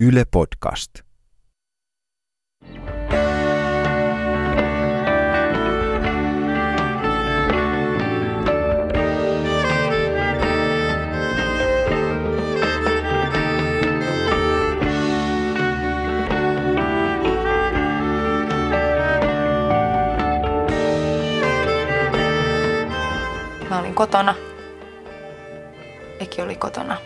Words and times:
Yle 0.00 0.24
Podcast. 0.30 0.90
Mä 23.70 23.78
olin 23.78 23.94
kotona. 23.94 24.34
Eki 26.20 26.42
oli 26.42 26.56
kotona. 26.56 26.96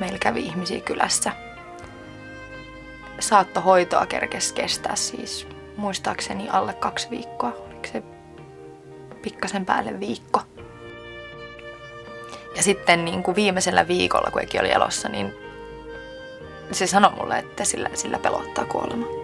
Meillä 0.00 0.18
kävi 0.18 0.40
ihmisiä 0.40 0.80
kylässä. 0.80 1.49
Saattohoitoa 3.20 4.06
kerkes 4.06 4.52
kestää 4.52 4.96
siis 4.96 5.46
muistaakseni 5.76 6.48
alle 6.48 6.72
kaksi 6.72 7.10
viikkoa. 7.10 7.52
Oliko 7.66 7.88
se 7.92 8.02
pikkasen 9.22 9.66
päälle 9.66 10.00
viikko. 10.00 10.40
Ja 12.56 12.62
sitten 12.62 13.04
niin 13.04 13.22
kuin 13.22 13.36
viimeisellä 13.36 13.88
viikolla, 13.88 14.30
kun 14.30 14.42
Eki 14.42 14.60
oli 14.60 14.72
elossa, 14.72 15.08
niin 15.08 15.34
se 16.72 16.86
sanoi 16.86 17.12
mulle, 17.12 17.38
että 17.38 17.64
sillä, 17.64 17.90
sillä 17.94 18.18
pelottaa 18.18 18.64
kuolema. 18.64 19.19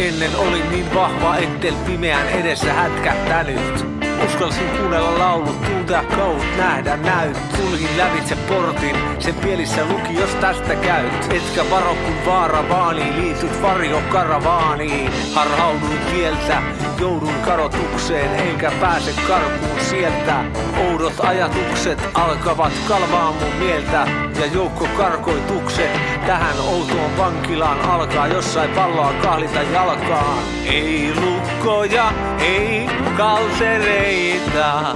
Ennen 0.00 0.36
oli 0.36 0.62
niin 0.70 0.94
vahva, 0.94 1.36
ettel 1.36 1.74
pimeän 1.86 2.28
edessä 2.28 2.72
hätkähtänyt. 2.72 3.99
Uskalsin 4.26 4.68
kuunnella 4.78 5.18
laulut, 5.18 5.62
tuntea 5.62 6.04
kaut, 6.16 6.44
nähdä 6.56 6.96
näyt. 6.96 7.36
Sulhin 7.56 7.98
lävitse 7.98 8.36
portin, 8.36 8.96
sen 9.18 9.34
pielissä 9.34 9.84
luki, 9.84 10.14
jos 10.14 10.30
tästä 10.30 10.74
käyt. 10.74 11.32
Etkä 11.32 11.70
varo 11.70 11.94
kun 11.94 12.26
vaara 12.26 12.68
vaanii, 12.68 13.12
liityt 13.12 13.62
varjo 13.62 14.02
karavaaniin. 14.12 15.10
Harhauduin 15.34 16.00
tieltä, 16.12 16.62
joudun 17.00 17.34
kadotukseen, 17.44 18.48
enkä 18.48 18.72
pääse 18.80 19.12
karkuun 19.28 19.80
sieltä. 19.90 20.44
Oudot 20.88 21.14
ajatukset 21.20 22.08
alkavat 22.14 22.72
kalvaa 22.88 23.32
mun 23.32 23.54
mieltä 23.58 24.06
ja 24.40 24.46
joukko 24.46 24.88
karkoitukset 24.96 25.90
tähän 26.26 26.60
outoon 26.60 27.16
vankilaan 27.18 27.80
alkaa 27.80 28.26
jossain 28.26 28.70
palloa 28.70 29.12
kahlita 29.22 29.62
jalkaan. 29.62 30.38
Ei 30.66 31.12
lukkoja, 31.20 32.12
ei 32.40 32.86
kalsereita. 33.16 34.94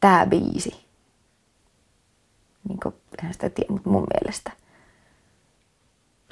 Tää 0.00 0.26
biisi. 0.26 0.84
Niin 2.68 2.80
kuin, 2.82 2.94
en 3.24 3.32
sitä 3.32 3.50
tiedä, 3.50 3.72
mutta 3.72 3.90
mun 3.90 4.06
mielestä. 4.14 4.52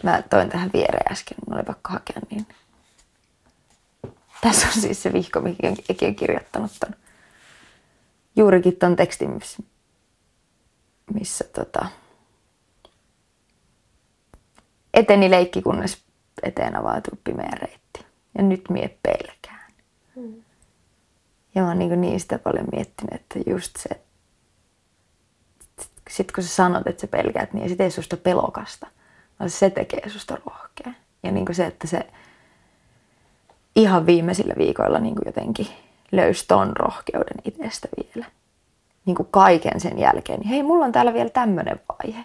Mä 0.03 0.23
toin 0.31 0.49
tähän 0.49 0.71
viereen 0.73 1.13
äsken, 1.13 1.37
mun 1.47 1.57
oli 1.57 1.65
pakko 1.65 1.93
hakea 1.93 2.21
niin. 2.31 2.47
Tässä 4.41 4.67
on 4.67 4.73
siis 4.73 5.03
se 5.03 5.13
vihko, 5.13 5.41
mikä 5.41 5.73
Eki 5.89 6.07
on 6.07 6.15
kirjoittanut 6.15 6.73
ton. 6.81 6.95
Juurikin 8.37 8.77
ton 8.77 8.97
tekstin, 8.97 9.41
missä 11.15 11.45
tota, 11.45 11.87
eteni 14.95 15.31
leikki, 15.31 15.63
kunnes 15.63 16.03
eteen 16.43 16.77
avautui 16.77 17.19
pimeä 17.25 17.51
reitti. 17.61 17.82
Ja 18.39 18.43
nyt 18.43 18.71
mie 18.71 18.99
pelkään. 19.03 19.73
Mm. 20.17 20.43
Ja 21.55 21.63
mä 21.63 21.69
oon 21.69 21.79
niin, 21.79 22.01
niin 22.01 22.21
sitä 22.21 22.39
paljon 22.39 22.67
miettinyt, 22.73 23.13
että 23.15 23.39
just 23.51 23.77
se, 23.77 24.01
sit 26.11 26.33
kun 26.33 26.45
sä 26.45 26.51
sanot, 26.51 26.87
että 26.87 27.01
sä 27.01 27.07
pelkäät, 27.07 27.53
niin 27.53 27.69
se 27.69 27.77
tee 27.77 27.91
susta 27.91 28.17
pelokasta, 28.17 28.87
vaan 29.41 29.51
se 29.51 29.71
tekee 29.71 30.09
susta 30.09 30.39
rohkea. 30.47 30.93
Ja 31.23 31.33
niin 31.33 31.55
se, 31.55 31.67
että 31.67 31.87
se 31.87 32.07
ihan 33.77 34.07
viimeisillä 34.07 34.55
viikoilla 34.59 34.99
niin 34.99 35.15
jotenkin 35.27 35.69
löysi 36.13 36.45
ton 36.49 36.77
rohkeuden 36.77 37.37
itsestä 37.45 37.89
vielä. 37.97 38.27
Niin 39.05 39.15
kuin 39.15 39.29
kaiken 39.31 39.81
sen 39.81 39.99
jälkeen, 39.99 40.41
niin 40.41 40.49
hei, 40.49 40.63
mulla 40.63 40.85
on 40.85 40.93
täällä 40.93 41.15
vielä 41.15 41.31
tämmöinen 41.31 41.81
vaihe. 41.89 42.25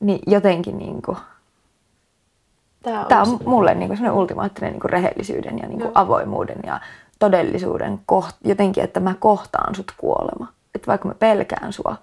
Niin 0.00 0.20
jotenkin 0.26 0.78
niin 0.78 1.02
kuin, 1.02 1.18
Tämä 2.82 3.00
on, 3.00 3.06
Tämä 3.06 3.22
on 3.22 3.38
mulle 3.44 3.74
niin 3.74 3.96
kuin 3.96 4.10
ultimaattinen 4.10 4.72
niin 4.72 4.80
kuin 4.80 4.90
rehellisyyden 4.90 5.58
ja 5.58 5.68
niin 5.68 5.80
kuin 5.80 5.90
avoimuuden 5.94 6.58
ja 6.66 6.80
todellisuuden 7.18 8.00
koht, 8.06 8.36
jotenkin, 8.44 8.84
että 8.84 9.00
mä 9.00 9.14
kohtaan 9.18 9.74
sut 9.74 9.92
kuolema. 9.96 10.52
Että 10.74 10.86
vaikka 10.86 11.08
mä 11.08 11.14
pelkään 11.14 11.72
sua, 11.72 11.96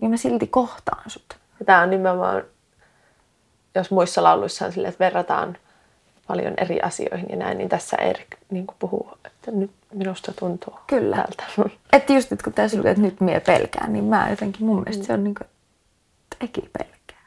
niin 0.00 0.10
mä 0.10 0.16
silti 0.16 0.46
kohtaan 0.46 1.10
sut. 1.10 1.36
Ja 1.60 1.66
tämä 1.66 1.82
on 1.82 1.90
nimenomaan, 1.90 2.42
jos 3.74 3.90
muissa 3.90 4.22
lauluissa 4.22 4.66
on 4.66 4.72
silleen, 4.72 4.92
että 4.92 5.04
verrataan 5.04 5.56
paljon 6.26 6.54
eri 6.56 6.80
asioihin 6.80 7.26
ja 7.30 7.36
näin, 7.36 7.58
niin 7.58 7.68
tässä 7.68 7.96
Erik 7.96 8.36
niin 8.50 8.66
kuin 8.66 8.76
puhuu, 8.78 9.10
että 9.24 9.50
nyt 9.50 9.70
minusta 9.94 10.32
tuntuu 10.38 10.74
Kyllä. 10.86 11.16
tältä. 11.16 11.44
Että 11.92 12.12
just 12.12 12.30
nyt 12.30 12.42
kun 12.42 12.52
tässä 12.52 12.76
lukee, 12.76 12.90
että 12.90 13.02
nyt 13.02 13.20
mie 13.20 13.40
pelkään, 13.40 13.92
niin 13.92 14.04
mä 14.04 14.30
jotenkin 14.30 14.66
mun 14.66 14.76
mielestä 14.76 15.04
se 15.04 15.12
on 15.12 15.24
niin 15.24 15.34
kuin, 15.34 15.48
että 16.40 16.60
pelkää. 16.78 17.26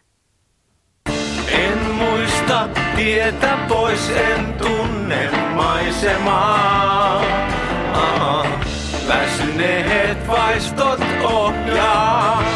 En 1.51 1.77
muista 1.77 2.22
tietä 2.95 3.57
pois, 3.67 4.09
en 4.09 4.53
tunne 4.53 5.29
maisemaa. 5.55 7.21
Aha. 7.93 8.45
Väsyneet 9.07 10.27
vaistot 10.27 10.99
ohjaa. 11.23 12.52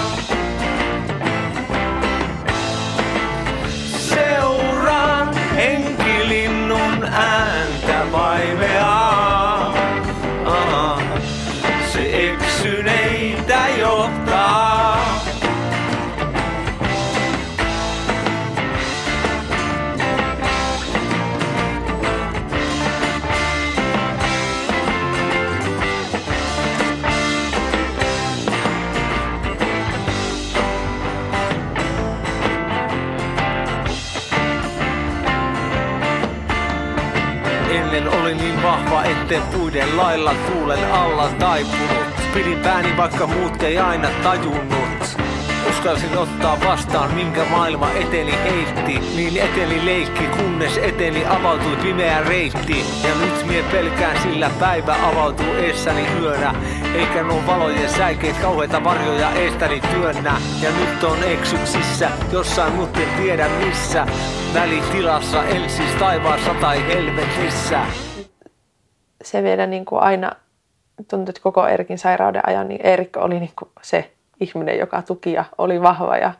Ennen 37.77 38.09
oli 38.09 38.35
niin 38.35 38.63
vahva, 38.63 39.03
etten 39.03 39.41
puiden 39.41 39.97
lailla 39.97 40.33
tuulen 40.33 40.91
alla 40.91 41.29
taipunut. 41.39 42.33
Pidin 42.33 42.59
pääni, 42.59 42.97
vaikka 42.97 43.27
muut 43.27 43.63
ei 43.63 43.77
aina 43.77 44.09
tajunnut. 44.23 44.86
Uskalsin 45.77 46.17
ottaa 46.17 46.57
vastaan, 46.65 47.13
minkä 47.13 47.45
maailma 47.45 47.89
eteni 47.91 48.31
heitti. 48.31 48.99
Niin 49.15 49.37
eteni 49.37 49.85
leikki, 49.85 50.23
kunnes 50.27 50.77
eteni 50.77 51.25
avautui 51.25 51.75
pimeä 51.75 52.21
reitti. 52.23 52.85
Ja 53.07 53.15
nyt 53.25 53.47
mie 53.47 53.63
pelkään, 53.71 54.21
sillä 54.21 54.51
päivä 54.59 54.95
avautuu 55.03 55.53
eessäni 55.53 56.07
yönä. 56.21 56.55
Eikä 56.95 57.23
nuo 57.23 57.41
valojen 57.47 57.89
säikeet 57.89 58.37
kauheita 58.37 58.83
varjoja 58.83 59.31
eestäni 59.31 59.81
työnnä. 59.81 60.41
Ja 60.61 60.69
nyt 60.71 61.03
on 61.03 61.23
eksyksissä, 61.23 62.11
jossain 62.31 62.73
mut 62.73 62.97
en 62.97 63.09
tiedä 63.17 63.49
missä. 63.49 64.07
Välitilassa, 64.53 65.43
en 65.43 65.69
siis 65.69 65.91
taivaassa 65.99 66.53
tai 66.53 66.87
helvetissä. 66.87 67.85
Se 69.23 69.43
vielä 69.43 69.67
niin 69.67 69.85
kuin 69.85 70.01
aina 70.01 70.31
tuntui, 71.09 71.29
että 71.29 71.41
koko 71.41 71.67
Erikin 71.67 71.97
sairauden 71.97 72.47
ajan, 72.47 72.67
niin 72.67 72.81
Erik 72.85 73.17
oli 73.17 73.39
niin 73.39 73.53
kuin 73.59 73.71
se 73.81 74.16
ihminen, 74.39 74.77
joka 74.77 75.01
tuki 75.01 75.33
ja 75.33 75.45
oli 75.57 75.81
vahva 75.81 76.17
ja 76.17 76.33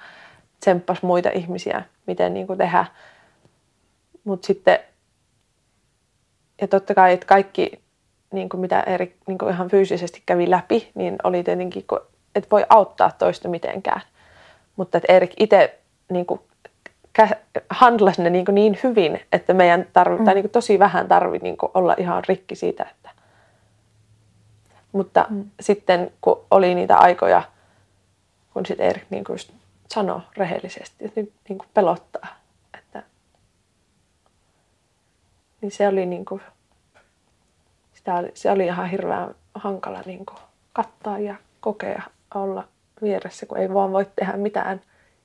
tsemppasi 0.60 1.06
muita 1.06 1.30
ihmisiä, 1.30 1.84
miten 2.08 2.34
niin 2.34 2.48
kuin 2.48 2.58
tehdä. 2.58 2.86
Mutta 4.24 4.48
sitten, 4.48 4.80
ja 6.62 6.68
totta 6.68 6.96
kai, 6.96 7.14
että 7.14 7.26
kaikki, 7.26 7.80
niin 8.34 8.50
kuin 8.50 8.62
mitä 8.62 8.80
Erik 8.80 9.16
niin 9.28 9.38
kuin 9.38 9.54
ihan 9.54 9.70
fyysisesti 9.70 10.24
kävi 10.26 10.50
läpi, 10.50 10.92
niin 10.96 11.16
oli 11.24 11.44
tietenkin, 11.44 11.86
että 12.36 12.50
voi 12.52 12.66
auttaa 12.70 13.12
toista 13.12 13.50
mitenkään. 13.50 14.02
Mutta 14.76 14.98
että 14.98 15.14
Erik 15.14 15.34
itse 15.40 15.80
niin 16.10 16.26
kuin, 16.26 16.40
handlasi 17.70 18.22
ne 18.22 18.30
niin, 18.30 18.46
kuin 18.46 18.56
niin 18.56 18.80
hyvin, 18.84 19.20
että 19.32 19.54
meidän 19.54 19.88
tarvi, 19.94 20.18
mm. 20.18 20.26
tai 20.26 20.34
niin 20.34 20.44
kuin 20.44 20.52
tosi 20.52 20.80
vähän 20.80 21.08
tarvi 21.08 21.38
niin 21.38 21.58
kuin 21.58 21.72
olla 21.74 21.96
ihan 21.98 22.24
rikki 22.28 22.56
siitä, 22.56 22.84
että 22.92 23.10
Mutta 24.92 25.26
mm. 25.30 25.46
sitten 25.60 26.12
kun 26.22 26.46
oli 26.52 26.76
niitä 26.76 26.98
aikoja, 26.98 27.44
kun 28.58 28.66
sitten 28.66 28.86
Erik 28.86 29.04
niin 29.10 29.24
kuin 29.24 29.34
just 29.34 29.52
sanoi 29.88 30.22
rehellisesti, 30.38 31.06
että 31.06 31.22
nyt 31.22 31.34
niin 31.50 31.58
kuin 31.58 31.70
pelottaa, 31.74 32.28
että 32.78 33.04
niin 35.62 35.72
se 35.72 35.88
oli 35.88 36.06
niin 36.06 36.26
kuin, 36.26 36.42
sitä 37.94 38.16
oli, 38.16 38.32
se 38.34 38.52
oli 38.52 38.66
ihan 38.66 38.90
hirveän 38.90 39.36
hankala 39.56 40.02
niin 40.06 40.26
kuin 40.26 40.38
kattaa 40.74 41.20
ja 41.20 41.36
kokea 41.60 42.02
olla 42.36 42.68
vieressä, 43.02 43.46
kun 43.46 43.58
ei 43.58 43.74
vaan 43.74 43.92
voi 43.92 44.08
tehdä 44.16 44.34
mitään 44.34 44.82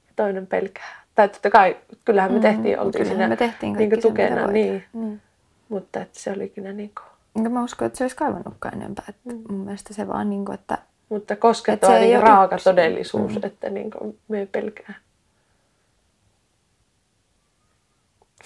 ja 0.07 0.13
toinen 0.17 0.47
pelkää. 0.47 1.03
Tai 1.15 1.29
totta 1.29 1.51
kai, 1.51 1.77
kyllähän 2.05 2.33
me 2.33 2.39
mm, 2.39 2.43
tehtiin, 2.43 2.79
mm, 2.79 2.85
oltiin 2.85 3.07
siinä 3.07 3.29
me 3.29 3.37
tehtiin 3.37 3.73
niin 3.73 4.03
tukena, 4.03 4.47
se, 4.47 4.53
niin. 4.53 4.85
Mm. 4.93 5.21
mutta 5.69 6.01
että 6.01 6.19
se 6.19 6.33
oli 6.33 6.49
kyllä 6.49 6.73
niin 6.73 6.93
kuin... 7.35 7.53
Mä 7.53 7.65
usko, 7.65 7.85
että 7.85 7.99
se 7.99 8.05
olisi 8.05 8.17
kaivannutkaan 8.17 8.75
enempää. 8.75 9.05
Että 9.09 9.33
mm. 9.33 9.43
Mun 9.51 9.61
mielestä 9.61 9.95
se 9.95 10.09
vaan, 10.09 10.31
niin 10.31 10.45
kuin, 10.45 10.55
että... 10.55 10.79
Mutta 11.13 11.37
koskettava 11.37 11.99
niin 11.99 12.23
raaka 12.23 12.55
yksin. 12.55 12.71
todellisuus, 12.71 13.33
mm. 13.33 13.41
että 13.45 13.71
niin 13.71 13.91
kuin, 13.91 14.19
me 14.29 14.49
pelkää. 14.53 14.95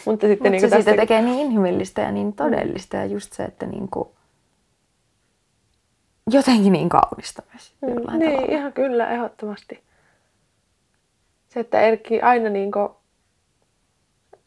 Mutta 0.07 0.27
sitten 0.27 0.47
Mut 0.47 0.51
niin 0.51 0.61
se 0.61 0.69
tästä... 0.69 0.85
siitä 0.85 1.03
tekee 1.03 1.23
niin 1.23 1.39
inhimillistä 1.39 2.03
ja 2.03 2.13
niin 2.13 2.33
todellista 2.33 2.97
ja 2.97 3.05
just 3.05 3.33
se, 3.33 3.43
että 3.43 3.67
niin 3.67 3.89
kuin, 3.89 4.09
jotenkin 6.31 6.73
niin 6.73 6.89
kaunista 6.89 7.43
myös. 7.53 7.73
Mm, 7.81 7.89
niin, 7.89 8.33
tavalla. 8.33 8.57
ihan 8.57 8.73
kyllä, 8.73 9.11
ehdottomasti. 9.11 9.83
Se, 11.49 11.61
että 11.61 11.81
Erkki 11.81 12.21
aina 12.21 12.49
niin 12.49 12.73
kuin, 12.73 12.89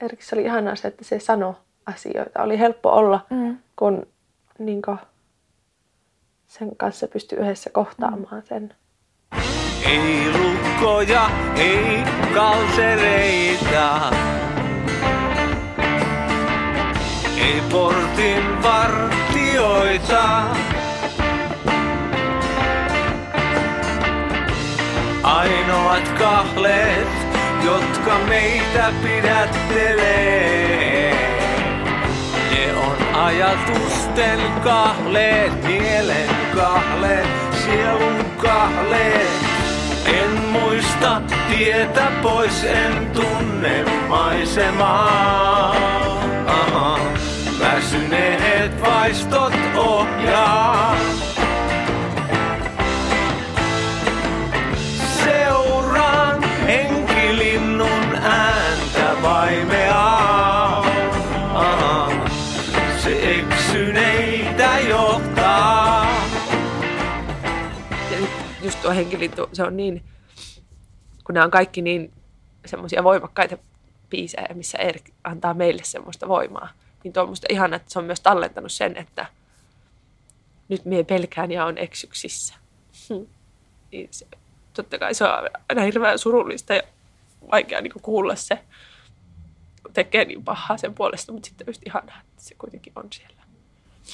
Erkissä 0.01 0.35
oli 0.35 0.45
ihanaa 0.45 0.75
se, 0.75 0.87
että 0.87 1.03
se 1.03 1.19
sanoi 1.19 1.53
asioita. 1.85 2.43
Oli 2.43 2.59
helppo 2.59 2.89
olla, 2.89 3.25
mm. 3.29 3.57
kun 3.75 4.07
niin 4.59 4.81
kuin, 4.81 4.97
sen 6.49 6.75
kanssa 6.77 7.07
pystyi 7.07 7.37
yhdessä 7.37 7.69
kohtaamaan 7.69 8.43
sen. 8.49 8.73
Ei 9.85 10.31
lukkoja, 10.37 11.29
ei 11.55 12.03
kalsereita. 12.33 14.13
Ei 17.37 17.61
portin 17.71 18.63
vartioita. 18.63 20.43
Ainoat 25.23 26.09
kahleet, 26.19 27.07
jotka 27.65 28.19
meitä 28.27 28.93
pidättelee. 29.03 30.59
Ajatusten 33.25 34.39
kahleet, 34.63 35.63
mielen 35.63 36.29
kahleet, 36.55 37.27
sielun 37.65 38.25
kahleet. 38.37 39.27
En 40.05 40.41
muista 40.51 41.21
tietä 41.49 42.11
pois, 42.21 42.63
en 42.63 43.11
tunne 43.13 43.85
maisemaa. 44.07 45.75
Väsyneet 47.59 48.81
vaistot 48.81 49.53
ohjaa. 49.75 50.78
Tuo 68.89 68.95
henkilintu, 68.95 69.49
se 69.53 69.63
on 69.63 69.77
niin, 69.77 70.03
kun 71.23 71.33
nämä 71.33 71.43
on 71.43 71.51
kaikki 71.51 71.81
niin 71.81 72.13
semmoisia 72.65 73.03
voimakkaita 73.03 73.57
biisejä, 74.09 74.47
missä 74.53 74.77
Erik 74.77 75.09
antaa 75.23 75.53
meille 75.53 75.83
semmoista 75.83 76.27
voimaa. 76.27 76.69
Niin 77.03 77.13
tuo 77.13 77.23
on 77.23 77.29
musta 77.29 77.47
ihana, 77.49 77.75
että 77.75 77.91
se 77.91 77.99
on 77.99 78.05
myös 78.05 78.19
tallentanut 78.19 78.71
sen, 78.71 78.97
että 78.97 79.25
nyt 80.69 80.85
mie 80.85 81.03
pelkään 81.03 81.51
ja 81.51 81.65
on 81.65 81.77
eksyksissä. 81.77 82.55
Hmm. 83.09 83.27
Niin 83.91 84.07
se, 84.11 84.27
totta 84.73 84.97
kai 84.97 85.13
se 85.13 85.23
on 85.23 85.49
aina 85.69 85.81
hirveän 85.81 86.19
surullista 86.19 86.73
ja 86.73 86.83
vaikea 87.51 87.81
niin 87.81 87.93
kuulla 88.01 88.35
se 88.35 88.59
tekee 89.93 90.25
niin 90.25 90.43
pahaa 90.43 90.77
sen 90.77 90.93
puolesta, 90.93 91.31
mutta 91.31 91.47
sitten 91.47 91.67
just 91.67 91.81
ihanaa, 91.85 92.21
että 92.21 92.43
se 92.43 92.55
kuitenkin 92.55 92.93
on 92.95 93.07
siellä. 93.11 93.43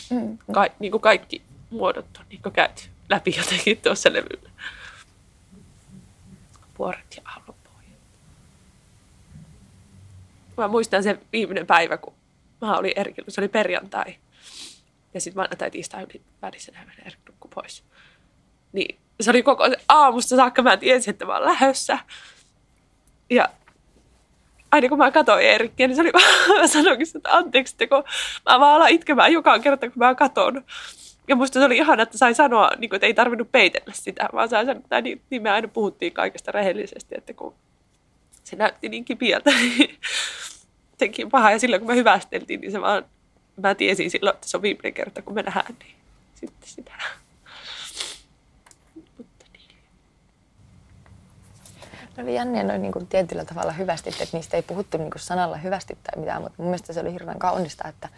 Mm. 0.10 0.38
Ka- 0.52 0.76
niin 0.80 0.92
kuin 0.92 1.02
kaikki 1.02 1.42
muodot 1.70 2.18
on 2.20 2.26
niin 2.30 2.42
kuin 2.42 2.54
käyty 2.54 2.95
läpi 3.10 3.36
jotenkin 3.38 3.78
tuossa 3.78 4.14
levyllä. 4.14 4.50
Vuoret 6.80 7.16
ja 7.16 7.22
aallonpohjat. 7.26 8.00
Mä 10.58 10.68
muistan 10.68 11.04
sen 11.04 11.22
viimeinen 11.32 11.68
päivä, 11.68 11.98
kun 11.98 12.14
mä 12.62 12.78
olin 12.78 12.94
Erkillä, 12.96 13.30
se 13.30 13.42
oli 13.42 13.48
perjantai. 13.48 14.16
Ja 15.14 15.22
sitten 15.22 15.40
maanantai 15.40 15.72
tiistai 15.72 16.04
oli 16.04 16.22
välissä 16.42 16.72
Erik 17.06 17.20
nukku 17.30 17.48
pois. 17.48 17.84
Niin 18.74 19.00
se 19.22 19.30
oli 19.30 19.44
koko 19.44 19.64
aamusta 19.90 20.36
saakka, 20.36 20.62
mä 20.62 20.78
tiesin, 20.78 21.12
että 21.12 21.26
mä 21.26 21.34
oon 21.34 21.46
lähössä. 21.46 22.00
Ja 23.30 23.50
aina 24.72 24.90
kun 24.90 24.98
mä 24.98 25.12
katsoin 25.12 25.46
Erikkiä, 25.46 25.88
niin 25.88 25.96
se 25.96 26.02
oli 26.02 26.14
vaan, 26.14 26.60
mä 26.62 26.68
sanoinkin, 26.68 27.08
että 27.16 27.38
anteeksi, 27.38 27.74
että 27.74 27.88
kun 27.88 28.04
mä 28.50 28.60
vaan 28.60 28.76
alan 28.76 28.90
itkemään 28.90 29.34
joka 29.34 29.60
kerta, 29.60 29.90
kun 29.90 30.00
mä 30.00 30.16
katson. 30.16 30.64
Ja 31.28 31.36
musta 31.36 31.60
se 31.60 31.66
oli 31.66 31.78
ihana, 31.78 32.04
että 32.04 32.18
sai 32.18 32.34
sanoa, 32.36 32.72
niin 32.78 32.90
kuin, 32.90 32.98
että 32.98 33.08
ei 33.08 33.14
tarvinnut 33.14 33.52
peitellä 33.52 33.94
sitä, 33.94 34.30
vaan 34.34 34.50
sai 34.50 34.66
sanoa, 34.66 34.80
että 34.80 35.02
niin, 35.02 35.22
niin 35.30 35.42
me 35.42 35.50
aina 35.50 35.68
puhuttiin 35.68 36.14
kaikesta 36.14 36.52
rehellisesti, 36.52 37.16
että 37.18 37.34
kun 37.34 37.54
se 38.44 38.56
näytti 38.56 38.90
niin 38.90 39.06
kipiältä, 39.06 39.50
niin 39.50 39.98
tekin 40.98 41.30
paha. 41.30 41.52
Ja 41.52 41.60
silloin 41.60 41.82
kun 41.82 41.88
me 41.92 41.96
hyvästeltiin, 41.96 42.62
niin 42.62 42.72
se 42.72 42.82
vaan, 42.82 43.06
mä 43.62 43.76
tiesin 43.76 44.12
silloin, 44.12 44.36
että 44.36 44.48
se 44.48 44.58
on 44.58 44.64
viimeinen 44.64 44.94
kerta, 44.94 45.22
kun 45.22 45.34
me 45.34 45.42
nähdään, 45.42 45.76
niin 45.80 45.96
sitten 46.36 46.70
sitä. 46.70 46.92
Ne 52.18 52.24
oli 52.24 52.36
jänniä 52.36 52.64
noin 52.64 52.82
niin 52.82 52.92
kuin 52.92 53.08
tietyllä 53.08 53.46
tavalla 53.46 53.72
hyvästi, 53.72 54.10
että 54.10 54.38
niistä 54.38 54.58
ei 54.58 54.64
puhuttu 54.64 54.98
niin 54.98 55.12
kuin 55.12 55.22
sanalla 55.22 55.58
hyvästi 55.58 55.98
tai 56.04 56.20
mitään, 56.20 56.42
mutta 56.42 56.56
mun 56.58 56.68
mielestä 56.68 56.94
se 56.94 57.00
oli 57.00 57.14
hirveän 57.14 57.40
kaunista, 57.40 57.88
että, 57.88 58.10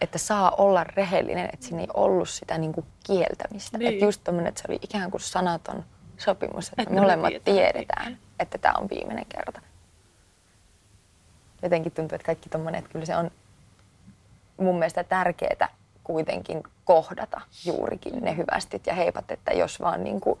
että 0.00 0.18
saa 0.18 0.50
olla 0.50 0.84
rehellinen, 0.84 1.50
että 1.52 1.66
siinä 1.66 1.80
ei 1.80 1.88
ollut 1.94 2.28
sitä 2.28 2.58
niin 2.58 2.72
kuin 2.72 2.86
kieltämistä. 3.06 3.78
Niin. 3.78 3.92
Että 3.92 4.04
just 4.04 4.20
tommonen, 4.24 4.48
että 4.48 4.60
se 4.60 4.66
oli 4.68 4.78
ikään 4.82 5.10
kuin 5.10 5.20
sanaton 5.20 5.84
sopimus, 6.18 6.68
että, 6.68 6.82
että 6.82 6.94
molemmat 6.94 7.32
me 7.32 7.40
tiedetään, 7.44 8.06
niin. 8.06 8.18
että 8.40 8.58
tämä 8.58 8.74
on 8.78 8.88
viimeinen 8.90 9.26
kerta. 9.26 9.60
Jotenkin 11.62 11.92
tuntuu, 11.92 12.16
että 12.16 12.26
kaikki 12.26 12.48
tommonen, 12.48 12.78
että 12.78 12.90
kyllä 12.92 13.06
se 13.06 13.16
on 13.16 13.30
mun 14.56 14.78
mielestä 14.78 15.04
tärkeää 15.04 15.68
kuitenkin 16.04 16.62
kohdata 16.84 17.40
juurikin 17.64 18.24
ne 18.24 18.36
hyvästit 18.36 18.86
ja 18.86 18.94
heipat, 18.94 19.30
että 19.30 19.52
jos 19.52 19.80
vaan 19.80 20.04
niin 20.04 20.20
kuin 20.20 20.40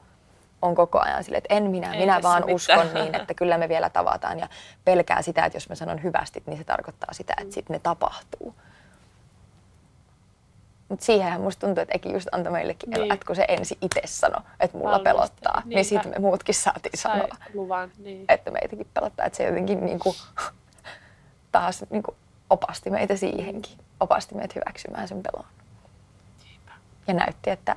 on 0.62 0.74
koko 0.74 1.00
ajan 1.00 1.24
sille, 1.24 1.38
että 1.38 1.54
en 1.54 1.70
minä, 1.70 1.92
Ei 1.92 2.00
minä 2.00 2.20
vaan 2.22 2.42
mitään. 2.42 2.54
uskon 2.54 2.94
niin, 2.94 3.14
että 3.14 3.34
kyllä 3.34 3.58
me 3.58 3.68
vielä 3.68 3.90
tavataan 3.90 4.38
ja 4.38 4.48
pelkää 4.84 5.22
sitä, 5.22 5.44
että 5.44 5.56
jos 5.56 5.68
mä 5.68 5.74
sanon 5.74 6.02
hyvästi, 6.02 6.42
niin 6.46 6.58
se 6.58 6.64
tarkoittaa 6.64 7.12
sitä, 7.12 7.34
että 7.40 7.54
sitten 7.54 7.74
ne 7.74 7.78
tapahtuu. 7.78 8.54
Mutta 10.88 11.04
siihenhän 11.04 11.40
musta 11.40 11.66
tuntuu, 11.66 11.82
että 11.82 11.94
Eki 11.94 12.12
just 12.12 12.28
antoi 12.32 12.52
meillekin 12.52 12.90
niin. 12.90 13.12
että 13.12 13.26
kun 13.26 13.36
se 13.36 13.44
ensi 13.48 13.78
itse 13.82 14.00
sanoi, 14.04 14.40
että 14.60 14.78
mulla 14.78 14.90
Valmasti. 14.90 15.04
pelottaa, 15.04 15.62
niin, 15.64 15.74
niin 15.74 15.84
sitten 15.84 16.12
me 16.12 16.18
muutkin 16.18 16.54
saatiin 16.54 16.98
Sai 16.98 17.12
sanoa, 17.12 17.36
luvan, 17.54 17.90
niin. 17.98 18.24
että 18.28 18.50
meitäkin 18.50 18.86
pelottaa. 18.94 19.26
Että 19.26 19.36
se 19.36 19.44
jotenkin 19.44 19.86
niinku, 19.86 20.16
taas 21.52 21.84
niinku, 21.90 22.16
opasti 22.50 22.90
meitä 22.90 23.16
siihenkin, 23.16 23.78
opasti 24.00 24.34
meitä 24.34 24.54
hyväksymään 24.56 25.08
sen 25.08 25.22
pelon. 25.22 25.46
Ja 27.08 27.14
näytti, 27.14 27.50
että 27.50 27.76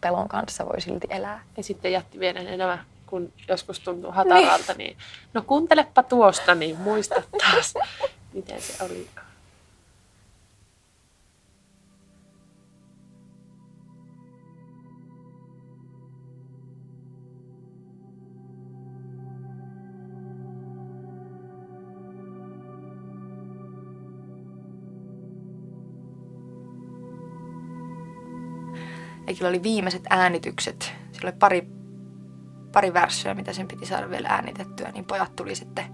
pelon 0.00 0.28
kanssa 0.28 0.66
voi 0.66 0.80
silti 0.80 1.06
elää. 1.10 1.42
Ja 1.56 1.62
sitten 1.62 1.92
jätti 1.92 2.20
vielä 2.20 2.40
enemmän, 2.40 2.84
kun 3.06 3.32
joskus 3.48 3.80
tuntuu 3.80 4.12
hataralta, 4.12 4.72
niin. 4.72 4.78
niin 4.78 4.96
no 5.34 5.42
kuuntelepa 5.42 6.02
tuosta, 6.02 6.54
niin 6.54 6.78
muista 6.78 7.22
taas, 7.38 7.74
miten 8.34 8.60
se 8.62 8.84
oli. 8.84 9.08
Eikillä 29.30 29.48
oli 29.48 29.62
viimeiset 29.62 30.02
äänitykset. 30.10 30.92
Sillä 31.12 31.28
oli 31.28 31.36
pari, 31.38 31.66
pari 32.72 32.94
värssyä, 32.94 33.34
mitä 33.34 33.52
sen 33.52 33.68
piti 33.68 33.86
saada 33.86 34.10
vielä 34.10 34.28
äänitettyä, 34.28 34.90
niin 34.90 35.04
pojat 35.04 35.36
tuli 35.36 35.54
sitten, 35.54 35.84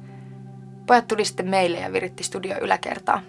pojat 0.87 1.09
tuli 1.09 1.25
sitten 1.25 1.49
meille 1.49 1.79
ja 1.81 1.93
viritti 1.93 2.25
studio 2.25 2.57
yläkertaa. 2.61 3.23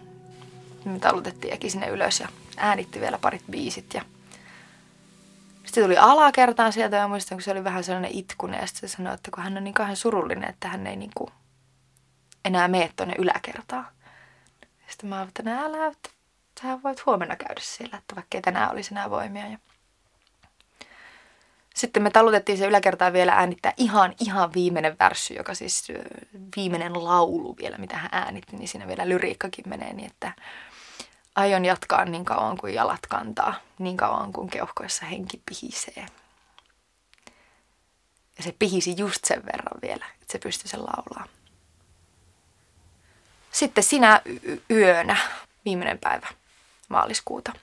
Me 0.85 0.99
talutettiin 0.99 1.53
Eki 1.53 1.69
sinne 1.69 1.87
ylös 1.87 2.19
ja 2.19 2.27
äänitti 2.57 3.01
vielä 3.01 3.17
parit 3.17 3.43
biisit 3.51 3.93
ja 3.93 4.01
Sitten 5.65 5.83
tuli 5.83 5.97
alakertaan 5.97 6.73
sieltä 6.73 6.95
ja 6.95 7.07
muistan, 7.07 7.35
kun 7.35 7.43
se 7.43 7.51
oli 7.51 7.63
vähän 7.63 7.83
sellainen 7.83 8.11
itkunen 8.11 8.59
ja 8.61 8.67
sitten 8.67 8.89
se 8.89 8.95
sanoi, 8.95 9.13
että 9.13 9.31
kun 9.31 9.43
hän 9.43 9.57
on 9.57 9.63
niin 9.63 9.73
kauhean 9.73 9.95
surullinen, 9.95 10.49
että 10.49 10.67
hän 10.67 10.87
ei 10.87 10.95
niin 10.95 11.11
kuin 11.15 11.29
enää 12.45 12.67
mene 12.67 12.91
tuonne 12.95 13.15
yläkertaan. 13.17 13.87
Sitten 14.89 15.09
mä 15.09 15.17
ajattelin, 15.19 15.51
että 15.51 15.63
älä, 15.65 15.87
että 15.87 16.09
sä 16.61 16.79
voit 16.83 17.05
huomenna 17.05 17.35
käydä 17.35 17.61
siellä, 17.63 17.97
että 17.97 18.15
vaikka 18.15 18.37
ei 18.37 18.41
tänään 18.41 18.71
olisi 18.71 18.93
enää 18.93 19.09
voimia. 19.09 19.47
Ja 19.47 19.57
sitten 21.77 22.03
me 22.03 22.09
talutettiin 22.09 22.57
se 22.57 22.67
yläkertaan 22.67 23.13
vielä 23.13 23.33
äänittää 23.33 23.73
ihan, 23.77 24.13
ihan 24.19 24.53
viimeinen 24.53 24.95
värssy, 24.99 25.33
joka 25.33 25.53
siis 25.53 25.87
viimeinen 26.55 27.03
laulu 27.03 27.57
vielä, 27.57 27.77
mitä 27.77 27.97
hän 27.97 28.09
äänitti, 28.11 28.55
niin 28.55 28.67
siinä 28.67 28.87
vielä 28.87 29.09
lyriikkakin 29.09 29.69
menee 29.69 29.93
niin, 29.93 30.11
että 30.11 30.31
aion 31.35 31.65
jatkaa 31.65 32.05
niin 32.05 32.25
kauan 32.25 32.57
kuin 32.57 32.73
jalat 32.73 33.07
kantaa, 33.07 33.55
niin 33.79 33.97
kauan 33.97 34.33
kuin 34.33 34.49
keuhkoissa 34.49 35.05
henki 35.05 35.41
pihisee. 35.45 36.05
Ja 38.37 38.43
se 38.43 38.55
pihisi 38.59 38.95
just 38.97 39.25
sen 39.25 39.45
verran 39.45 39.81
vielä, 39.81 40.05
että 40.21 40.31
se 40.31 40.39
pystyi 40.39 40.69
sen 40.69 40.79
laulaa. 40.79 41.27
Sitten 43.51 43.83
sinä 43.83 44.21
yönä, 44.71 45.17
viimeinen 45.65 45.99
päivä 45.99 46.27
maaliskuuta, 46.89 47.53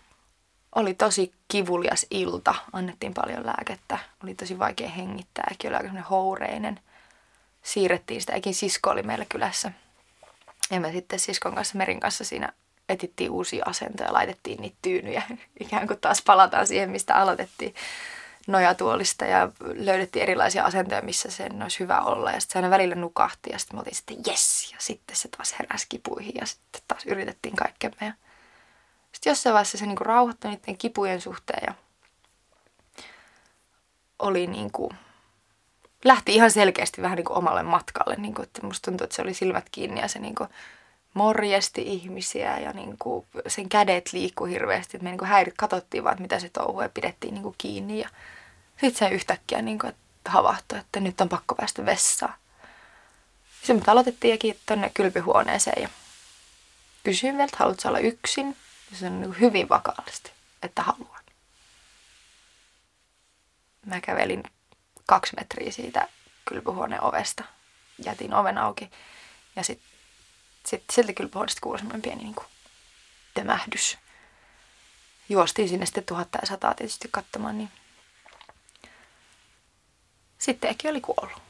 oli 0.74 0.94
tosi 0.94 1.32
kivulias 1.48 2.06
ilta, 2.10 2.54
annettiin 2.72 3.14
paljon 3.14 3.46
lääkettä, 3.46 3.98
oli 4.24 4.34
tosi 4.34 4.58
vaikea 4.58 4.88
hengittää, 4.88 5.44
äki 5.52 5.68
oli 5.68 5.76
aika 5.76 6.02
houreinen. 6.10 6.80
Siirrettiin 7.62 8.20
sitä, 8.20 8.32
äkin 8.32 8.54
sisko 8.54 8.90
oli 8.90 9.02
meillä 9.02 9.24
kylässä. 9.28 9.72
Ja 10.70 10.80
me 10.80 10.92
sitten 10.92 11.18
siskon 11.18 11.54
kanssa, 11.54 11.78
Merin 11.78 12.00
kanssa 12.00 12.24
siinä 12.24 12.52
etittiin 12.88 13.30
uusia 13.30 13.64
asentoja, 13.66 14.12
laitettiin 14.12 14.60
niitä 14.60 14.76
tyynyjä. 14.82 15.22
Ikään 15.60 15.86
kuin 15.86 16.00
taas 16.00 16.22
palataan 16.22 16.66
siihen, 16.66 16.90
mistä 16.90 17.14
aloitettiin 17.14 17.74
nojatuolista 18.46 19.24
ja 19.24 19.48
löydettiin 19.60 20.22
erilaisia 20.22 20.64
asentoja, 20.64 21.02
missä 21.02 21.30
sen 21.30 21.62
olisi 21.62 21.80
hyvä 21.80 22.00
olla. 22.00 22.30
Ja 22.30 22.40
sitten 22.40 22.52
se 22.52 22.58
aina 22.58 22.70
välillä 22.70 22.94
nukahti 22.94 23.50
ja 23.50 23.58
sitten 23.58 23.76
me 23.76 23.80
oltiin 23.80 23.94
sitten 23.94 24.16
yes. 24.28 24.72
Ja 24.72 24.78
sitten 24.80 25.16
se 25.16 25.28
taas 25.28 25.54
heräsi 25.58 25.86
kipuihin 25.88 26.34
ja 26.40 26.46
sitten 26.46 26.82
taas 26.88 27.06
yritettiin 27.06 27.56
kaikkemme. 27.56 28.06
Ja 28.06 28.12
sitten 29.14 29.30
jossain 29.30 29.54
vaiheessa 29.54 29.78
se 29.78 29.87
niinku 29.87 30.04
rauhoittui 30.04 30.50
niiden 30.50 30.78
kipujen 30.78 31.21
suhteen 31.21 31.62
ja 31.66 31.75
oli 34.18 34.47
niinku, 34.47 34.92
lähti 36.04 36.35
ihan 36.35 36.50
selkeästi 36.50 37.02
vähän 37.02 37.16
niinku 37.16 37.35
omalle 37.35 37.62
matkalle. 37.62 38.16
Niinku, 38.16 38.42
että 38.42 38.66
musta 38.66 38.90
tuntui, 38.90 39.04
että 39.04 39.16
se 39.16 39.23
oli 39.23 39.35
silmät 39.35 39.66
kiinni 39.71 40.00
ja 40.00 40.09
se 40.09 40.18
niinku 40.18 40.47
morjesti 41.14 41.83
ihmisiä 41.83 42.59
ja 42.59 42.73
niinku 42.73 43.26
sen 43.47 43.68
kädet 43.68 44.12
liikkui 44.12 44.50
hirveästi. 44.50 44.99
Me 44.99 45.11
niinku 45.11 45.25
häirit 45.25 45.54
katsottiin 45.56 46.04
vaan, 46.04 46.12
että 46.12 46.23
mitä 46.23 46.40
se 46.40 46.49
touhuu 46.49 46.83
ja 46.83 46.88
pidettiin 46.88 47.35
niinku 47.35 47.54
kiinni. 47.59 48.00
Ja 48.00 48.09
sitten 48.80 49.09
se 49.09 49.14
yhtäkkiä 49.14 49.62
niinku, 49.62 49.87
että 49.87 50.30
havahtui, 50.30 50.78
että 50.78 51.00
nyt 51.00 51.21
on 51.21 51.28
pakko 51.28 51.54
päästä 51.54 51.87
vessaan. 51.87 52.35
Sitten 53.59 53.76
me 53.76 53.83
aloitettiin 53.87 54.38
tuonne 54.66 54.90
kylpyhuoneeseen 54.94 55.83
ja 55.83 55.88
kysyin 57.04 57.35
vielä, 57.35 57.44
että 57.44 57.56
haluatko 57.61 57.88
olla 57.88 57.99
yksin. 57.99 58.56
Se 58.92 59.06
on 59.06 59.20
niin 59.20 59.40
hyvin 59.40 59.68
vakaallisesti, 59.68 60.30
että 60.62 60.82
haluan. 60.82 61.24
Mä 63.86 64.00
kävelin 64.00 64.42
kaksi 65.06 65.32
metriä 65.36 65.72
siitä 65.72 66.08
kylpyhuoneen 66.44 67.02
ovesta. 67.02 67.44
Jätin 68.04 68.34
oven 68.34 68.58
auki. 68.58 68.90
Ja 69.56 69.64
sitten 69.64 69.88
sit, 70.66 70.84
sieltä 70.92 71.12
kylpyhuoneesta 71.12 71.60
kuului 71.60 71.78
semmoinen 71.78 72.02
pieni 72.02 72.22
niin 72.22 72.34
kuin, 72.34 72.46
tömähdys. 73.34 73.98
Juostiin 75.28 75.68
sinne 75.68 75.86
sitten 75.86 76.04
tuhatta 76.04 76.38
ja 76.42 76.46
sataa 76.46 76.74
tietysti 76.74 77.08
katsomaan, 77.10 77.58
niin 77.58 77.70
sitten 80.38 80.70
Eki 80.70 80.88
oli 80.88 81.00
kuollut. 81.00 81.42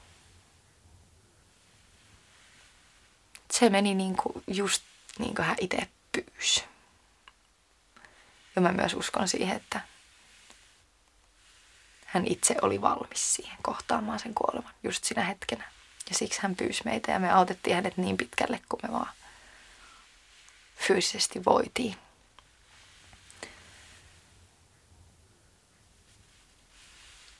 Se 3.50 3.70
meni 3.70 3.94
niin 3.94 4.16
kuin 4.16 4.44
just 4.46 4.82
niin 5.18 5.34
kuin 5.34 5.46
hän 5.46 5.56
itse 5.60 5.88
pyysi. 6.12 6.64
Ja 8.56 8.62
mä 8.62 8.72
myös 8.72 8.94
uskon 8.94 9.28
siihen, 9.28 9.56
että 9.56 9.80
hän 12.06 12.26
itse 12.26 12.56
oli 12.62 12.80
valmis 12.80 13.34
siihen 13.34 13.58
kohtaamaan 13.62 14.18
sen 14.18 14.34
kuoleman 14.34 14.74
just 14.82 15.04
sinä 15.04 15.24
hetkenä. 15.24 15.64
Ja 16.08 16.14
siksi 16.14 16.42
hän 16.42 16.56
pyysi 16.56 16.82
meitä 16.84 17.12
ja 17.12 17.18
me 17.18 17.30
autettiin 17.30 17.76
hänet 17.76 17.96
niin 17.96 18.16
pitkälle 18.16 18.60
kuin 18.68 18.80
me 18.82 18.92
vaan 18.92 19.12
fyysisesti 20.76 21.44
voitiin. 21.44 21.96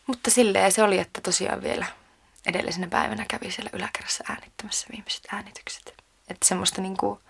Mutta 0.07 0.31
silleen 0.31 0.73
se 0.73 0.83
oli, 0.83 0.99
että 0.99 1.21
tosiaan 1.21 1.63
vielä 1.63 1.87
edellisenä 2.47 2.87
päivänä 2.87 3.25
kävi 3.29 3.51
siellä 3.51 3.71
yläkerrassa 3.73 4.25
äänittämässä 4.29 4.87
viimeiset 4.93 5.27
äänitykset. 5.33 5.95
Että 6.29 6.49
semmoista 6.49 6.83
niinku, 6.83 7.21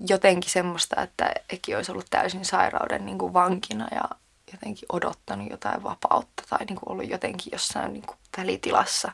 jotenkin 0.00 0.50
semmoista, 0.50 1.02
että 1.02 1.32
Eki 1.50 1.74
olisi 1.74 1.92
ollut 1.92 2.06
täysin 2.10 2.44
sairauden 2.44 3.06
niin 3.06 3.18
kuin 3.18 3.32
vankina 3.32 3.88
ja 3.94 4.04
jotenkin 4.52 4.86
odottanut 4.92 5.50
jotain 5.50 5.82
vapautta 5.82 6.42
tai 6.48 6.64
niin 6.64 6.76
kuin 6.76 6.92
ollut 6.92 7.10
jotenkin 7.10 7.52
jossain 7.52 7.92
niin 7.92 8.06
kuin 8.06 8.18
välitilassa, 8.38 9.12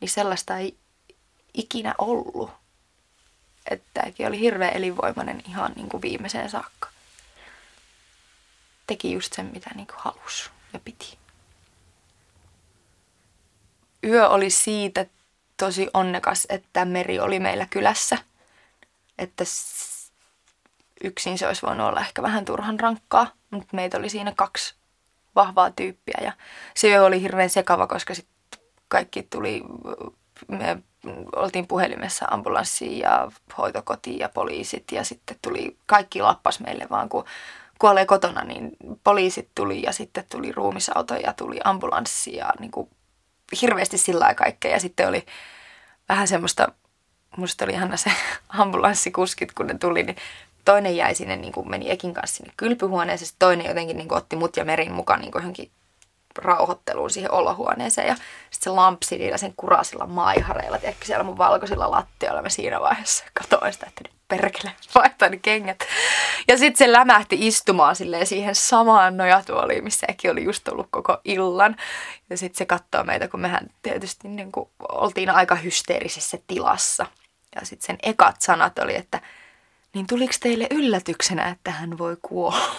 niin 0.00 0.08
sellaista 0.08 0.58
ei 0.58 0.76
ikinä 1.54 1.94
ollut. 1.98 2.50
Että 3.70 4.00
Eki 4.00 4.26
oli 4.26 4.40
hirveän 4.40 4.76
elinvoimainen 4.76 5.42
ihan 5.48 5.72
niin 5.76 5.88
kuin 5.88 6.02
viimeiseen 6.02 6.50
saakka. 6.50 6.88
Teki 8.86 9.12
just 9.12 9.32
sen, 9.32 9.46
mitä 9.46 9.70
niin 9.74 9.86
kuin 9.86 9.98
halusi 9.98 10.50
ja 10.72 10.80
piti. 10.84 11.18
Yö 14.04 14.28
oli 14.28 14.50
siitä 14.50 15.06
tosi 15.56 15.88
onnekas, 15.94 16.46
että 16.48 16.84
Meri 16.84 17.20
oli 17.20 17.40
meillä 17.40 17.66
kylässä– 17.70 18.18
että 19.18 19.44
yksin 21.04 21.38
se 21.38 21.46
olisi 21.46 21.66
voinut 21.66 21.86
olla 21.86 22.00
ehkä 22.00 22.22
vähän 22.22 22.44
turhan 22.44 22.80
rankkaa, 22.80 23.26
mutta 23.50 23.76
meitä 23.76 23.98
oli 23.98 24.08
siinä 24.08 24.32
kaksi 24.36 24.74
vahvaa 25.34 25.70
tyyppiä 25.70 26.18
ja 26.22 26.32
se 26.74 27.00
oli 27.00 27.22
hirveän 27.22 27.50
sekava, 27.50 27.86
koska 27.86 28.14
sitten 28.14 28.60
kaikki 28.88 29.22
tuli, 29.22 29.62
me 30.48 30.82
oltiin 31.36 31.66
puhelimessa 31.66 32.26
ambulanssiin 32.30 32.98
ja 32.98 33.30
hoitokotiin 33.58 34.18
ja 34.18 34.28
poliisit 34.28 34.92
ja 34.92 35.04
sitten 35.04 35.36
tuli, 35.42 35.76
kaikki 35.86 36.22
lappas 36.22 36.60
meille 36.60 36.86
vaan 36.90 37.08
kun 37.08 37.24
kuolee 37.78 38.06
kotona, 38.06 38.44
niin 38.44 38.70
poliisit 39.04 39.48
tuli 39.54 39.82
ja 39.82 39.92
sitten 39.92 40.24
tuli 40.30 40.52
ruumisauto 40.52 41.14
ja 41.14 41.32
tuli 41.32 41.60
ambulanssi 41.64 42.36
ja 42.36 42.52
niin 42.60 42.70
kuin 42.70 42.90
hirveästi 43.62 43.98
sillä 43.98 44.34
kaikkea. 44.34 44.70
Ja 44.70 44.80
sitten 44.80 45.08
oli 45.08 45.26
vähän 46.08 46.28
semmoista 46.28 46.68
musta 47.36 47.64
oli 47.64 47.72
ihana 47.72 47.96
se 47.96 48.12
ambulanssikuskit, 48.48 49.52
kun 49.52 49.66
ne 49.66 49.78
tuli, 49.78 50.02
niin 50.02 50.16
toinen 50.68 50.96
jäi 50.96 51.14
sinne, 51.14 51.36
niin 51.36 51.52
kuin 51.52 51.70
meni 51.70 51.90
Ekin 51.90 52.14
kanssa 52.14 52.36
sinne 52.36 52.52
kylpyhuoneeseen, 52.56 53.30
toinen 53.38 53.66
jotenkin 53.66 53.96
niin 53.96 54.08
kuin 54.08 54.18
otti 54.18 54.36
mut 54.36 54.56
ja 54.56 54.64
Merin 54.64 54.92
mukaan 54.92 55.20
niin 55.20 55.32
kuin 55.32 55.42
johonkin 55.42 55.70
rauhoitteluun 56.38 57.10
siihen 57.10 57.32
olohuoneeseen 57.32 58.08
ja 58.08 58.14
sitten 58.14 58.60
se 58.60 58.70
lampsi 58.70 59.18
niillä 59.18 59.36
sen 59.36 59.54
kurasilla 59.56 60.06
maihareilla, 60.06 60.78
tiedätkö, 60.78 61.06
siellä 61.06 61.24
mun 61.24 61.38
valkoisilla 61.38 61.90
lattioilla 61.90 62.42
mä 62.42 62.48
siinä 62.48 62.80
vaiheessa 62.80 63.24
katoin 63.34 63.72
sitä, 63.72 63.86
että 63.86 64.00
nyt 64.04 64.12
perkele, 64.28 64.72
vaihtaa 64.94 65.28
ne 65.28 65.36
kengät. 65.36 65.84
Ja 66.48 66.58
sitten 66.58 66.78
se 66.78 66.92
lämähti 66.92 67.46
istumaan 67.46 67.96
silleen 67.96 68.26
siihen 68.26 68.54
samaan 68.54 69.16
nojatuoliin, 69.16 69.84
missä 69.84 70.06
Eki 70.08 70.30
oli 70.30 70.44
just 70.44 70.68
ollut 70.68 70.88
koko 70.90 71.20
illan. 71.24 71.76
Ja 72.30 72.36
sitten 72.36 72.58
se 72.58 72.66
katsoo 72.66 73.04
meitä, 73.04 73.28
kun 73.28 73.40
mehän 73.40 73.68
tietysti 73.82 74.28
niin 74.28 74.52
kuin 74.52 74.68
oltiin 74.88 75.30
aika 75.30 75.54
hysteerisessä 75.54 76.38
tilassa. 76.46 77.06
Ja 77.54 77.66
sitten 77.66 77.86
sen 77.86 77.98
ekat 78.02 78.36
sanat 78.40 78.78
oli, 78.78 78.96
että 78.96 79.20
niin 79.94 80.06
tuliko 80.06 80.32
teille 80.40 80.66
yllätyksenä, 80.70 81.48
että 81.48 81.70
hän 81.70 81.98
voi 81.98 82.16
kuolla? 82.22 82.74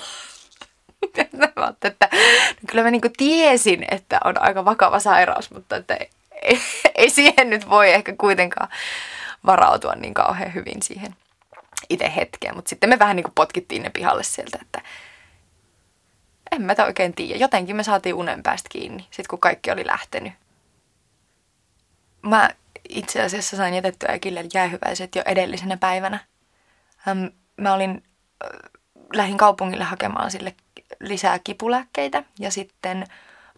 mä 1.33 1.73
että 1.83 2.09
no 2.11 2.67
kyllä 2.67 2.83
mä 2.83 2.91
niinku 2.91 3.09
tiesin, 3.17 3.85
että 3.91 4.19
on 4.25 4.41
aika 4.41 4.65
vakava 4.65 4.99
sairaus, 4.99 5.51
mutta 5.51 5.75
että 5.75 5.97
ei, 6.41 6.59
ei 6.95 7.09
siihen 7.09 7.49
nyt 7.49 7.69
voi 7.69 7.91
ehkä 7.91 8.13
kuitenkaan 8.17 8.69
varautua 9.45 9.95
niin 9.95 10.13
kauhean 10.13 10.53
hyvin 10.53 10.81
siihen 10.81 11.15
itse 11.89 12.15
hetkeen. 12.15 12.55
Mutta 12.55 12.69
sitten 12.69 12.89
me 12.89 12.99
vähän 12.99 13.15
niin 13.15 13.23
kuin 13.23 13.35
potkittiin 13.35 13.83
ne 13.83 13.89
pihalle 13.89 14.23
sieltä, 14.23 14.59
että 14.61 14.81
en 16.51 16.61
mä 16.61 16.75
oikein 16.85 17.13
tiedä. 17.13 17.39
Jotenkin 17.39 17.75
me 17.75 17.83
saatiin 17.83 18.15
unen 18.15 18.43
päästä 18.43 18.69
kiinni, 18.69 19.07
sit 19.11 19.27
kun 19.27 19.39
kaikki 19.39 19.71
oli 19.71 19.85
lähtenyt. 19.85 20.33
Mä 22.21 22.49
itse 22.89 23.21
asiassa 23.21 23.57
sain 23.57 23.73
jätettyä 23.73 24.09
Ekille 24.09 24.45
jäähyväiset 24.53 25.15
jo 25.15 25.21
edellisenä 25.25 25.77
päivänä. 25.77 26.19
Mä 27.57 27.73
olin, 27.73 28.03
lähin 29.13 29.37
kaupungille 29.37 29.83
hakemaan 29.83 30.31
sille 30.31 30.55
lisää 30.99 31.39
kipulääkkeitä 31.39 32.23
ja 32.39 32.51
sitten 32.51 33.05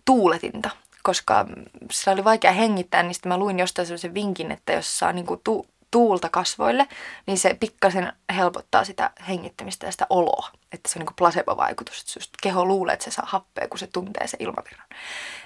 tuuletinta, 0.06 0.70
koska 1.04 1.46
sillä 1.92 2.14
oli 2.14 2.24
vaikea 2.24 2.52
hengittää, 2.52 3.04
niin 3.04 3.14
sitten 3.14 3.30
mä 3.32 3.38
luin 3.38 3.60
jostain 3.60 3.86
sellaisen 3.86 4.14
vinkin, 4.14 4.52
että 4.52 4.74
jos 4.74 5.00
saa 5.00 5.14
niin 5.14 5.26
kuin 5.26 5.42
tu- 5.44 5.66
tuulta 5.92 6.30
kasvoille, 6.30 6.88
niin 7.26 7.38
se 7.38 7.54
pikkasen 7.54 8.14
helpottaa 8.36 8.84
sitä 8.84 9.12
hengittämistä 9.28 9.86
ja 9.86 9.92
sitä 9.92 10.08
oloa. 10.10 10.50
Että 10.72 10.90
se 10.90 11.00
on 11.00 11.06
niin 11.06 11.16
placebo-vaikutus, 11.16 12.00
että 12.00 12.14
just 12.20 12.32
keho 12.44 12.66
luulee, 12.66 12.94
että 12.94 13.04
se 13.04 13.12
saa 13.12 13.28
happea, 13.28 13.68
kun 13.68 13.80
se 13.80 13.88
tuntee 13.88 14.28
se 14.28 14.38
ilmavirran. 14.40 14.88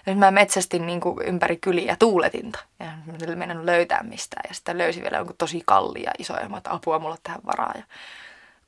Ja 0.06 0.16
mä 0.16 0.32
metsästin 0.32 0.88
niin 0.88 1.02
ympäri 1.26 1.58
kyliä 1.58 1.96
tuuletinta 2.00 2.60
ja 2.80 2.92
mennyt 3.36 3.66
löytää 3.66 4.04
mistään. 4.04 4.44
Ja 4.50 4.56
sitten 4.56 4.78
löysin 4.78 5.04
vielä 5.04 5.18
jonkun 5.18 5.36
tosi 5.38 5.64
kallia 5.66 6.12
isoja, 6.20 6.50
että 6.58 6.74
apua 6.74 7.00
mulla 7.00 7.18
tähän 7.24 7.42
varaa. 7.46 7.74
Ja 7.76 7.84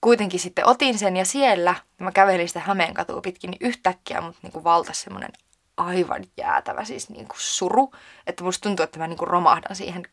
kuitenkin 0.01 0.39
sitten 0.39 0.67
otin 0.67 0.99
sen 0.99 1.17
ja 1.17 1.25
siellä, 1.25 1.75
mä 1.99 2.11
kävelin 2.11 2.47
sitä 2.47 2.59
Hämeenkatua 2.59 3.21
pitkin, 3.21 3.51
niin 3.51 3.67
yhtäkkiä 3.69 4.21
mut 4.21 4.35
niin 4.41 4.51
kuin 4.51 4.63
valtasi 4.63 5.01
semmoinen 5.01 5.31
aivan 5.77 6.23
jäätävä 6.37 6.85
siis 6.85 7.09
niin 7.09 7.27
suru, 7.35 7.93
että 8.27 8.43
musta 8.43 8.63
tuntuu, 8.63 8.83
että 8.83 8.99
mä 8.99 9.07
niin 9.07 9.17
romahdan 9.19 9.75
siihen 9.75 10.03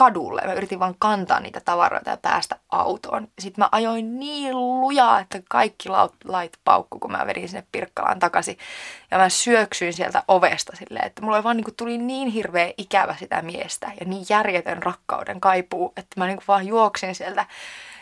kadulle. 0.00 0.42
Mä 0.46 0.52
yritin 0.52 0.78
vaan 0.78 0.94
kantaa 0.98 1.40
niitä 1.40 1.60
tavaroita 1.60 2.10
ja 2.10 2.16
päästä 2.16 2.56
autoon. 2.68 3.28
Sitten 3.38 3.62
mä 3.62 3.68
ajoin 3.72 4.18
niin 4.20 4.56
lujaa, 4.56 5.20
että 5.20 5.42
kaikki 5.48 5.88
lait 6.24 6.52
paukku, 6.64 6.98
kun 6.98 7.12
mä 7.12 7.26
vedin 7.26 7.48
sinne 7.48 7.66
Pirkkalaan 7.72 8.18
takaisin. 8.18 8.58
Ja 9.10 9.18
mä 9.18 9.28
syöksyin 9.28 9.92
sieltä 9.92 10.22
ovesta 10.28 10.76
silleen, 10.76 11.06
että 11.06 11.22
mulle 11.22 11.44
vaan 11.44 11.56
niin 11.56 11.74
tuli 11.76 11.98
niin 11.98 12.28
hirveä 12.28 12.72
ikävä 12.78 13.16
sitä 13.18 13.42
miestä 13.42 13.92
ja 14.00 14.06
niin 14.06 14.26
järjetön 14.28 14.82
rakkauden 14.82 15.40
kaipuu, 15.40 15.92
että 15.96 16.20
mä 16.20 16.26
niin 16.26 16.40
vaan 16.48 16.66
juoksin 16.66 17.14
sieltä 17.14 17.46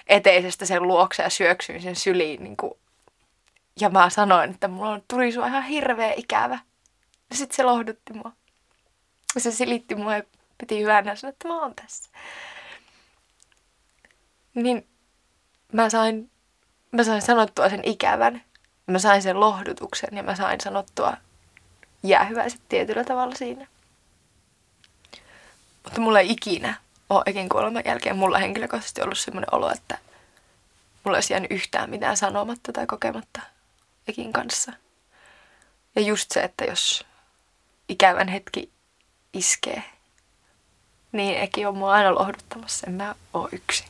eteisestä 0.07 0.67
sen 0.67 0.83
luokse 0.83 1.23
ja 1.23 1.31
syöksyin 1.31 1.83
sen 1.83 1.97
syliin. 1.97 2.43
Niin 2.43 2.57
kuin. 2.57 2.73
Ja 3.81 3.90
mä 3.90 4.11
sanoin, 4.11 4.50
että 4.50 4.69
mulla 4.69 5.00
tuli 5.09 5.33
sua 5.33 5.47
ihan 5.47 5.62
hirveä 5.62 6.12
ikävä. 6.17 6.59
Ja 7.31 7.37
sitten 7.37 7.57
se 7.57 7.62
lohdutti 7.62 8.12
mua. 8.12 8.33
Se 9.38 9.50
silitti 9.50 9.95
mua 9.95 10.17
ja 10.17 10.23
piti 10.59 10.81
hyvänä 10.81 11.17
sanoa, 11.17 11.31
että 11.31 11.49
mä 11.49 11.61
oon 11.62 11.75
tässä. 11.75 12.11
Niin 14.55 14.87
mä 15.73 15.91
sain, 15.91 16.31
mä 16.93 17.05
sain 17.05 17.23
sanottua 17.23 17.69
sen 17.69 17.85
ikävän. 17.85 18.45
Mä 18.87 18.99
sain 18.99 19.23
sen 19.23 19.41
lohdutuksen 19.41 20.17
ja 20.17 20.23
mä 20.23 20.37
sain 20.37 20.61
sanottua 20.61 21.17
jäähyväiset 22.03 22.61
tietyllä 22.69 23.05
tavalla 23.05 23.35
siinä. 23.35 23.67
Mutta 25.85 26.00
mulla 26.00 26.21
ei 26.21 26.33
ikinä 26.33 26.75
ole 27.11 27.23
Ekin 27.27 27.49
kuoleman 27.49 27.83
jälkeen 27.87 28.17
mulla 28.17 28.38
henkilökohtaisesti 28.38 29.03
ollut 29.03 29.19
sellainen 29.19 29.55
olo, 29.55 29.71
että 29.71 29.99
mulla 31.05 31.17
olisi 31.17 31.33
jäänyt 31.33 31.50
yhtään 31.50 31.91
mitään 31.91 32.17
sanomatta 32.17 32.73
tai 32.73 32.87
kokematta 32.87 33.41
Ekin 34.09 34.33
kanssa. 34.33 34.73
Ja 35.97 36.03
just 36.03 36.31
se, 36.31 36.41
että 36.41 36.65
jos 36.65 37.07
ikävän 37.88 38.29
hetki 38.29 38.73
iskee, 39.33 39.83
niin 41.12 41.38
Eki 41.38 41.67
on 41.67 41.77
mua 41.77 41.93
aina 41.93 42.15
lohduttamassa, 42.15 42.87
en 42.87 42.93
mä 42.93 43.15
oo 43.35 43.49
yksin. 43.53 43.87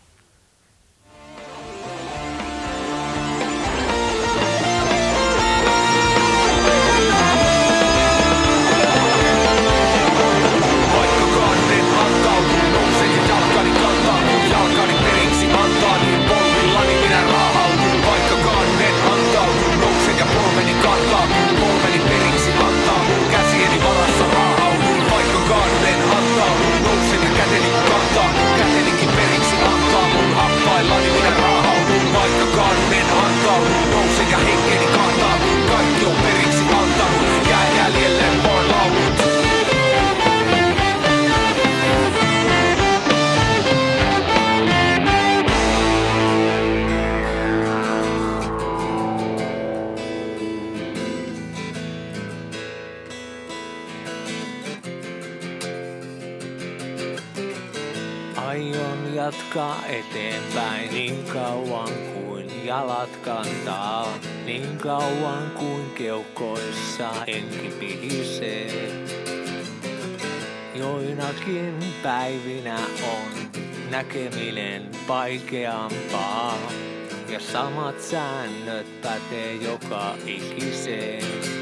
Jatkaa 59.15 59.87
eteenpäin 59.87 60.91
niin 60.91 61.25
kauan 61.25 61.89
kuin 62.15 62.67
jalat 62.67 63.17
kantaa. 63.17 64.19
Niin 64.47 64.79
kauan 64.79 65.51
kuin 65.51 65.91
keuhkoissa 65.95 67.11
henki 67.27 67.75
pihisee. 67.81 68.91
Joinakin 70.75 71.79
päivinä 72.03 72.79
on 73.03 73.61
näkeminen 73.91 74.91
vaikeampaa. 75.09 76.59
Ja 77.29 77.41
samat 77.41 78.01
säännöt 78.01 79.03
pätee 79.03 79.55
joka 79.55 80.15
ikiseen. 80.27 81.58